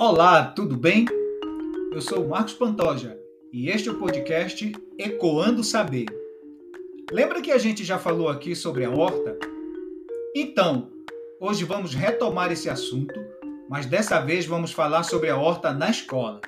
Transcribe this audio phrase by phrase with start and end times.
[0.00, 1.06] Olá, tudo bem?
[1.92, 3.18] Eu sou Marcos Pantoja
[3.52, 6.06] e este é o podcast Ecoando Saber.
[7.10, 9.36] Lembra que a gente já falou aqui sobre a horta?
[10.36, 10.88] Então,
[11.40, 13.12] hoje vamos retomar esse assunto,
[13.68, 16.42] mas dessa vez vamos falar sobre a horta na escola.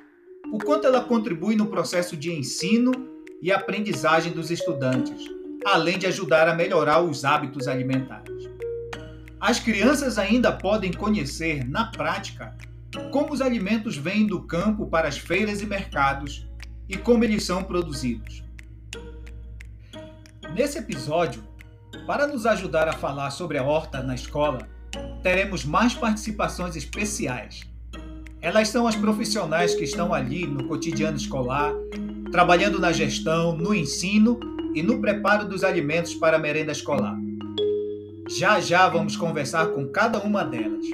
[0.53, 2.93] O quanto ela contribui no processo de ensino
[3.43, 5.25] e aprendizagem dos estudantes,
[5.67, 8.49] além de ajudar a melhorar os hábitos alimentares.
[9.41, 12.55] As crianças ainda podem conhecer, na prática,
[13.11, 16.47] como os alimentos vêm do campo para as feiras e mercados
[16.89, 18.43] e como eles são produzidos.
[20.55, 21.43] Nesse episódio,
[22.07, 24.69] para nos ajudar a falar sobre a horta na escola,
[25.23, 27.63] teremos mais participações especiais.
[28.41, 31.73] Elas são as profissionais que estão ali no cotidiano escolar,
[32.33, 34.41] trabalhando na gestão, no ensino
[34.75, 37.17] e no preparo dos alimentos para a merenda escolar.
[38.29, 40.87] Já já vamos conversar com cada uma delas.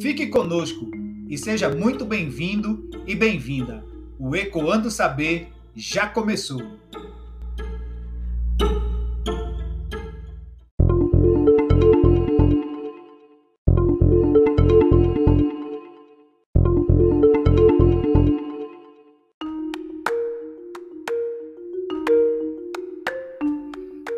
[0.00, 0.90] Fique conosco
[1.28, 3.84] e seja muito bem-vindo e bem-vinda.
[4.18, 6.62] O Ecoando Saber já começou.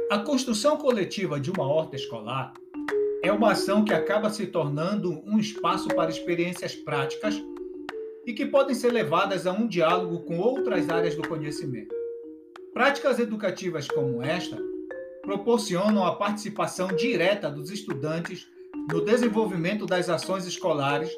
[0.09, 2.53] A construção coletiva de uma horta escolar
[3.23, 7.41] é uma ação que acaba se tornando um espaço para experiências práticas
[8.27, 11.95] e que podem ser levadas a um diálogo com outras áreas do conhecimento.
[12.75, 14.59] Práticas educativas como esta
[15.23, 18.49] proporcionam a participação direta dos estudantes
[18.91, 21.09] no desenvolvimento das ações escolares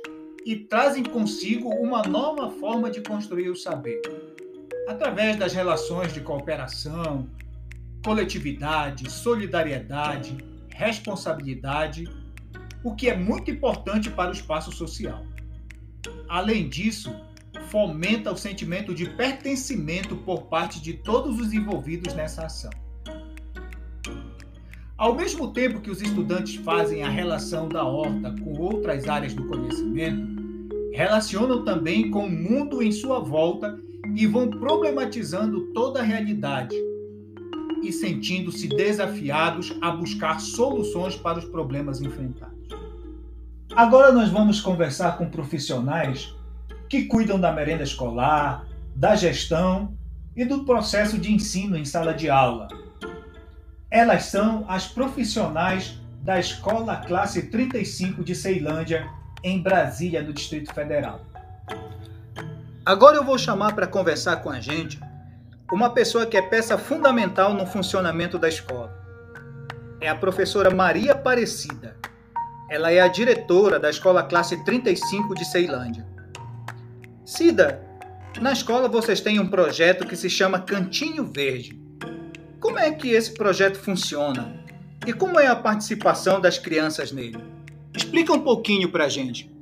[0.45, 4.03] e trazem consigo uma nova forma de construir o saber.
[4.87, 7.27] Através das relações de cooperação,
[8.05, 10.37] coletividade, solidariedade,
[10.75, 12.05] responsabilidade,
[12.83, 15.25] o que é muito importante para o espaço social.
[16.29, 17.15] Além disso,
[17.71, 22.71] fomenta o sentimento de pertencimento por parte de todos os envolvidos nessa ação.
[24.99, 29.47] Ao mesmo tempo que os estudantes fazem a relação da horta com outras áreas do
[29.47, 30.35] conhecimento,
[30.93, 33.79] relacionam também com o mundo em sua volta
[34.17, 36.75] e vão problematizando toda a realidade,
[37.85, 42.55] e sentindo-se desafiados a buscar soluções para os problemas enfrentados.
[43.75, 46.35] Agora nós vamos conversar com profissionais
[46.89, 49.97] que cuidam da merenda escolar, da gestão
[50.37, 52.69] e do processo de ensino em sala de aula.
[53.91, 59.09] Elas são as profissionais da Escola Classe 35 de Ceilândia,
[59.43, 61.21] em Brasília, no Distrito Federal.
[62.85, 64.99] Agora eu vou chamar para conversar com a gente
[65.75, 68.97] uma pessoa que é peça fundamental no funcionamento da escola.
[70.01, 71.97] É a professora Maria Aparecida.
[72.71, 76.07] Ela é a diretora da escola classe 35 de Ceilândia.
[77.25, 77.85] Cida,
[78.41, 81.77] na escola vocês têm um projeto que se chama Cantinho Verde.
[82.61, 84.65] Como é que esse projeto funciona?
[85.05, 87.43] E como é a participação das crianças nele?
[87.93, 89.53] Explica um pouquinho para a gente.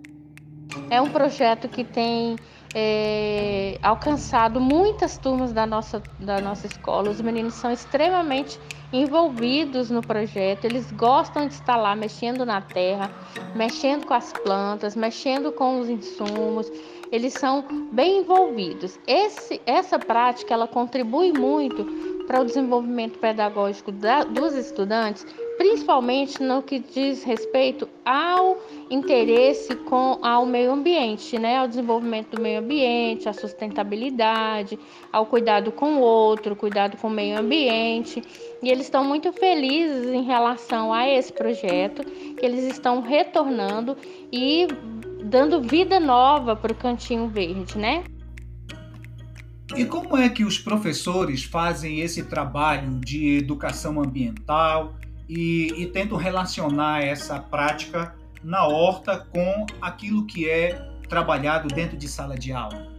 [0.91, 2.37] É um projeto que tem
[2.75, 7.11] é, alcançado muitas turmas da nossa, da nossa escola.
[7.11, 8.59] Os meninos são extremamente
[8.93, 13.11] envolvidos no projeto, eles gostam de estar lá mexendo na terra,
[13.55, 16.71] mexendo com as plantas, mexendo com os insumos.
[17.11, 18.99] Eles são bem envolvidos.
[19.07, 21.85] Esse, essa prática ela contribui muito
[22.27, 25.27] para o desenvolvimento pedagógico da, dos estudantes,
[25.63, 28.59] principalmente no que diz respeito ao
[28.91, 34.77] interesse com ao meio ambiente, né, ao desenvolvimento do meio ambiente, à sustentabilidade,
[35.13, 38.25] ao cuidado com o outro, cuidado com o meio ambiente.
[38.61, 43.97] E eles estão muito felizes em relação a esse projeto, que eles estão retornando
[44.33, 44.67] e
[45.23, 48.03] dando vida nova para o Cantinho Verde, né?
[49.77, 54.97] E como é que os professores fazem esse trabalho de educação ambiental
[55.35, 58.15] e, e tentam relacionar essa prática
[58.45, 60.75] na horta com aquilo que é
[61.09, 62.92] trabalhado dentro de sala de aula?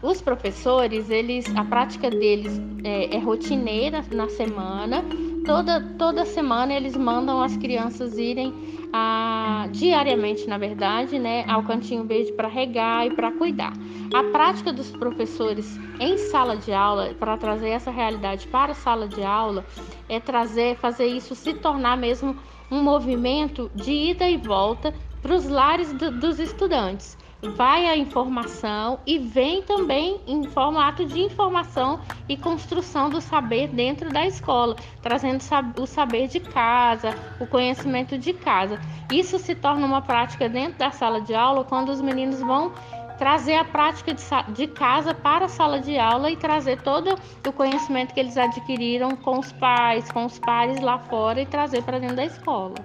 [0.00, 5.04] Os professores, eles, a prática deles é, é rotineira na semana.
[5.44, 8.54] Toda, toda semana eles mandam as crianças irem
[8.92, 13.72] a, diariamente, na verdade, né, ao cantinho verde para regar e para cuidar.
[14.14, 19.08] A prática dos professores em sala de aula, para trazer essa realidade para a sala
[19.08, 19.64] de aula,
[20.08, 22.36] é trazer, fazer isso se tornar mesmo
[22.70, 28.98] um movimento de ida e volta para os lares do, dos estudantes vai a informação
[29.06, 35.42] e vem também em formato de informação e construção do saber dentro da escola, trazendo
[35.78, 38.80] o saber de casa, o conhecimento de casa.
[39.12, 42.72] Isso se torna uma prática dentro da sala de aula quando os meninos vão
[43.18, 48.14] trazer a prática de, casa para a sala de aula e trazer todo o conhecimento
[48.14, 52.14] que eles adquiriram com os pais, com os pares lá fora e trazer para dentro
[52.14, 52.76] da escola.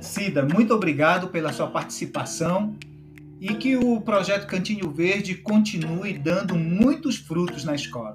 [0.00, 2.74] Cida, muito obrigado pela sua participação
[3.44, 8.14] e que o projeto Cantinho Verde continue dando muitos frutos na escola.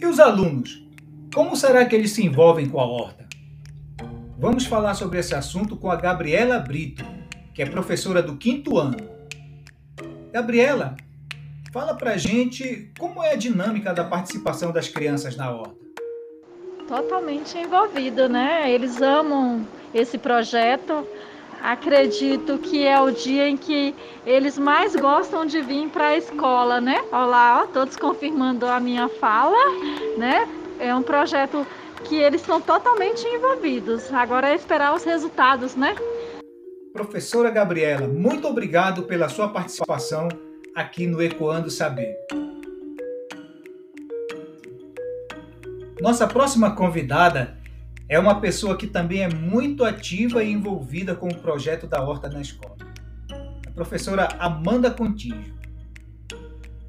[0.00, 0.82] E os alunos?
[1.34, 3.28] Como será que eles se envolvem com a horta?
[4.38, 7.04] Vamos falar sobre esse assunto com a Gabriela Brito,
[7.52, 8.96] que é professora do quinto ano.
[10.32, 10.96] Gabriela,
[11.74, 15.76] fala pra gente como é a dinâmica da participação das crianças na horta.
[16.88, 18.72] Totalmente envolvido, né?
[18.72, 21.06] Eles amam esse projeto
[21.62, 23.94] acredito que é o dia em que
[24.24, 27.04] eles mais gostam de vir para a escola, né?
[27.12, 29.56] Olha lá, ó, todos confirmando a minha fala,
[30.16, 30.48] né?
[30.78, 31.66] É um projeto
[32.04, 34.12] que eles estão totalmente envolvidos.
[34.12, 35.94] Agora é esperar os resultados, né?
[36.92, 40.28] Professora Gabriela, muito obrigado pela sua participação
[40.74, 42.14] aqui no Ecoando Saber.
[46.00, 47.56] Nossa próxima convidada
[48.08, 52.28] é uma pessoa que também é muito ativa e envolvida com o projeto da Horta
[52.28, 52.76] na Escola.
[53.66, 55.54] A professora Amanda Contígio.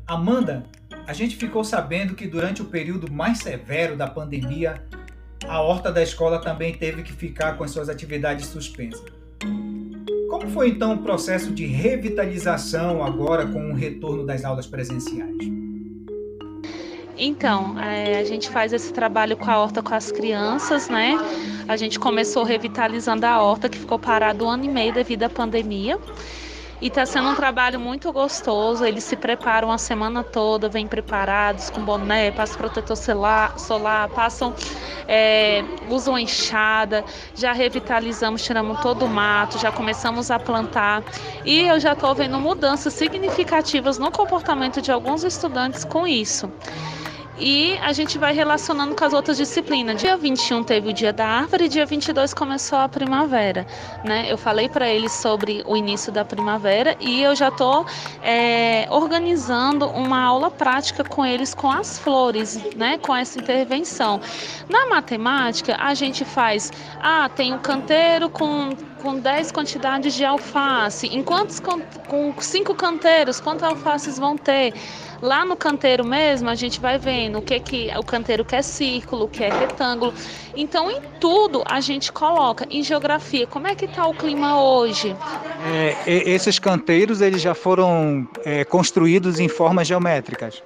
[0.06, 0.64] Amanda,
[1.08, 4.84] a gente ficou sabendo que durante o período mais severo da pandemia,
[5.48, 9.04] a Horta da Escola também teve que ficar com as suas atividades suspensas.
[10.30, 15.57] Como foi então o processo de revitalização agora com o retorno das aulas presenciais?
[17.18, 21.18] Então, é, a gente faz esse trabalho com a horta com as crianças, né?
[21.68, 25.30] A gente começou revitalizando a horta, que ficou parado um ano e meio devido à
[25.30, 25.98] pandemia.
[26.80, 28.86] E está sendo um trabalho muito gostoso.
[28.86, 34.54] Eles se preparam a semana toda, vêm preparados com boné, passam protetor solar, solar passam,
[35.08, 37.04] é, usam enxada.
[37.34, 41.04] Já revitalizamos, tiramos todo o mato, já começamos a plantar.
[41.44, 46.48] E eu já estou vendo mudanças significativas no comportamento de alguns estudantes com isso
[47.40, 50.02] e a gente vai relacionando com as outras disciplinas.
[50.02, 53.66] Dia 21 teve o Dia da Árvore dia 22 começou a primavera,
[54.04, 54.26] né?
[54.30, 57.86] Eu falei para eles sobre o início da primavera e eu já estou
[58.24, 62.98] é, organizando uma aula prática com eles com as flores, né?
[62.98, 64.20] Com essa intervenção.
[64.70, 68.70] Na matemática, a gente faz, ah, tem um canteiro com
[69.02, 71.08] com 10 quantidades de alface.
[71.08, 74.74] Em quantos com cinco canteiros, quantos alfaces vão ter?
[75.22, 79.26] Lá no canteiro mesmo, a gente vai vendo o que que o canteiro quer círculo,
[79.26, 80.14] o que é retângulo.
[80.56, 82.68] Então, em tudo a gente coloca.
[82.70, 85.16] Em geografia, como é que está o clima hoje?
[85.66, 90.62] É, esses canteiros eles já foram é, construídos em formas geométricas.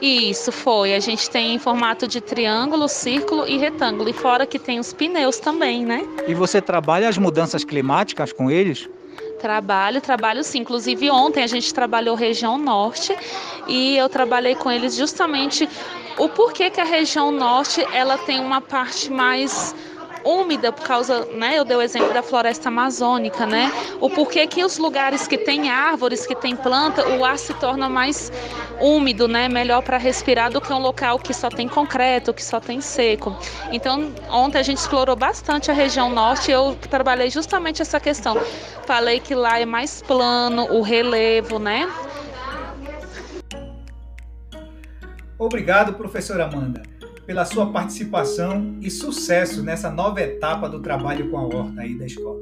[0.00, 0.94] Isso foi.
[0.94, 4.08] A gente tem em formato de triângulo, círculo e retângulo.
[4.08, 6.02] E fora que tem os pneus também, né?
[6.26, 8.88] E você trabalha as mudanças climáticas com eles?
[9.40, 10.58] Trabalho, trabalho sim.
[10.58, 13.16] Inclusive ontem a gente trabalhou região norte
[13.66, 15.68] e eu trabalhei com eles justamente
[16.18, 19.74] o porquê que a região norte ela tem uma parte mais
[20.24, 21.58] úmida por causa, né?
[21.58, 23.70] Eu dei o exemplo da floresta amazônica, né?
[24.00, 27.88] O porquê que os lugares que têm árvores, que têm planta, o ar se torna
[27.88, 28.32] mais
[28.80, 29.48] úmido, né?
[29.48, 33.36] Melhor para respirar do que um local que só tem concreto, que só tem seco.
[33.72, 36.50] Então, ontem a gente explorou bastante a região norte.
[36.50, 38.36] Eu trabalhei justamente essa questão.
[38.86, 41.90] Falei que lá é mais plano, o relevo, né?
[45.38, 46.99] Obrigado, professora Amanda
[47.30, 52.04] pela sua participação e sucesso nessa nova etapa do trabalho com a horta aí da
[52.04, 52.40] escola.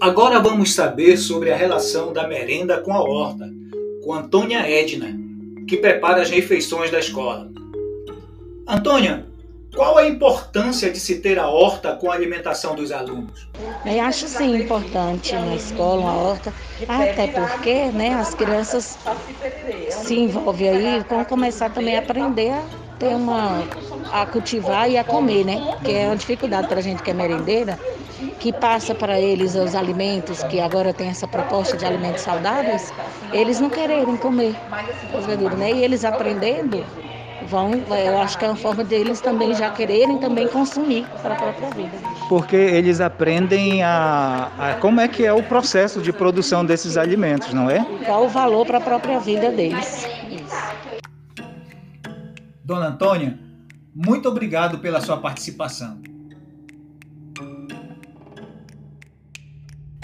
[0.00, 3.52] Agora vamos saber sobre a relação da merenda com a horta,
[4.04, 5.18] com Antônia Edna,
[5.66, 7.50] que prepara as refeições da escola.
[8.68, 9.26] Antônia,
[9.76, 13.46] qual a importância de se ter a horta com a alimentação dos alunos?
[13.84, 16.52] Eu acho sim importante na escola, uma horta,
[16.88, 18.98] até porque né, as crianças
[19.90, 22.62] se envolvem aí, vão começar também a aprender a
[22.98, 23.62] ter uma.
[24.10, 25.76] a cultivar e a comer, né?
[25.84, 27.78] Que é uma dificuldade para a gente que é merendeira,
[28.38, 32.92] que passa para eles os alimentos, que agora tem essa proposta de alimentos saudáveis,
[33.30, 34.56] eles não quererem comer
[35.12, 35.70] as verduras, né?
[35.72, 36.82] E eles aprendendo
[37.46, 41.36] vão, eu acho que é uma forma deles também já quererem também consumir para a
[41.36, 41.92] própria vida.
[42.28, 47.54] Porque eles aprendem a, a, como é que é o processo de produção desses alimentos,
[47.54, 47.84] não é?
[48.04, 50.06] Qual o valor para a própria vida deles.
[52.64, 53.38] Dona Antônia,
[53.94, 55.98] muito obrigado pela sua participação.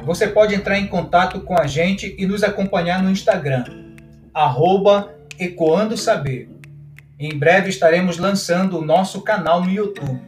[0.05, 3.65] você pode entrar em contato com a gente e nos acompanhar no Instagram,
[4.35, 6.51] arroba Ecoando Saber.
[7.25, 10.21] Em breve estaremos lançando o nosso canal no YouTube.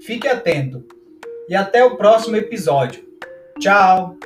[0.00, 0.82] Fique atento
[1.46, 3.04] e até o próximo episódio.
[3.60, 4.16] Tchau!